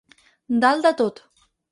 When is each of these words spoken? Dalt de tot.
Dalt 0.63 0.87
de 0.87 0.93
tot. 1.03 1.21